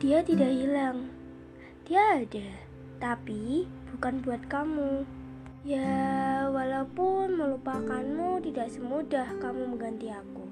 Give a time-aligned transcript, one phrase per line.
[0.00, 1.12] Dia tidak hilang.
[1.84, 2.48] Dia ada,
[2.96, 5.04] tapi bukan buat kamu.
[5.60, 10.48] Ya, walaupun melupakanmu tidak semudah kamu mengganti aku.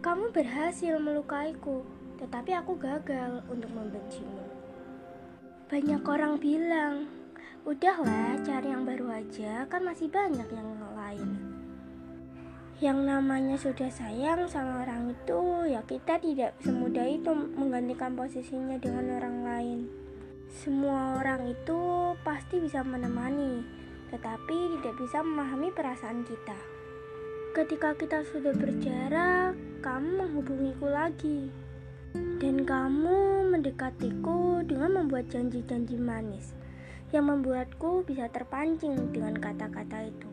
[0.00, 1.84] Kamu berhasil melukaiku,
[2.16, 4.48] tetapi aku gagal untuk membencimu.
[5.68, 7.12] Banyak orang bilang,
[7.68, 11.49] udahlah cari yang baru aja, kan masih banyak yang lain.
[12.80, 19.20] Yang namanya sudah sayang sama orang itu, ya kita tidak semudah itu menggantikan posisinya dengan
[19.20, 19.80] orang lain.
[20.48, 21.76] Semua orang itu
[22.24, 23.60] pasti bisa menemani,
[24.08, 26.56] tetapi tidak bisa memahami perasaan kita.
[27.52, 31.52] Ketika kita sudah berjarak, kamu menghubungiku lagi,
[32.40, 36.56] dan kamu mendekatiku dengan membuat janji-janji manis
[37.12, 40.30] yang membuatku bisa terpancing dengan kata-kata itu.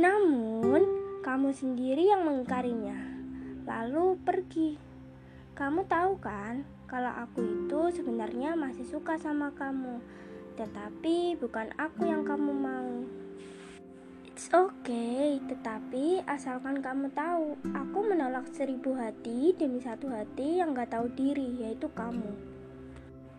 [0.00, 0.95] Namun,
[1.26, 2.94] kamu sendiri yang mengingkarinya,
[3.66, 4.78] lalu pergi.
[5.58, 9.98] Kamu tahu kan, kalau aku itu sebenarnya masih suka sama kamu,
[10.54, 13.02] tetapi bukan aku yang kamu mau.
[14.22, 20.94] It's okay, tetapi asalkan kamu tahu, aku menolak seribu hati demi satu hati yang gak
[20.94, 22.38] tahu diri, yaitu kamu.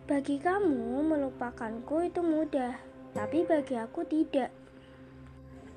[0.04, 2.76] Bagi kamu, melupakanku itu mudah,
[3.16, 4.52] tapi bagi aku tidak.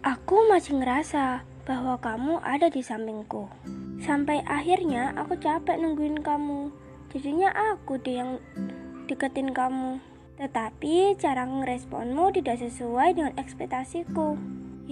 [0.04, 3.48] Aku masih ngerasa bahwa kamu ada di sampingku.
[4.04, 6.68] Sampai akhirnya aku capek nungguin kamu.
[7.16, 8.44] Jadinya aku deh yang
[9.08, 10.04] deketin kamu.
[10.36, 14.36] Tetapi cara ngeresponmu tidak sesuai dengan ekspektasiku.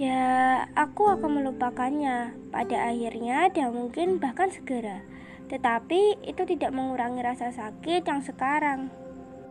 [0.00, 5.04] Ya, aku akan melupakannya pada akhirnya dan mungkin bahkan segera.
[5.52, 8.88] Tetapi itu tidak mengurangi rasa sakit yang sekarang.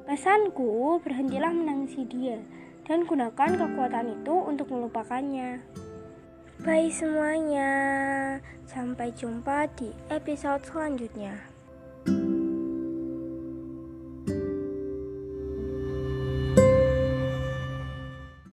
[0.09, 2.41] Pesanku, berhentilah menangisi dia
[2.89, 5.61] dan gunakan kekuatan itu untuk melupakannya.
[6.59, 7.71] Bye semuanya,
[8.67, 11.39] sampai jumpa di episode selanjutnya.